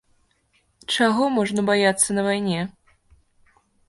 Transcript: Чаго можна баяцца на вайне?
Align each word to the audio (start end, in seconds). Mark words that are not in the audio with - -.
Чаго 0.95 1.27
можна 1.35 1.63
баяцца 1.69 2.09
на 2.19 2.23
вайне? 2.29 2.59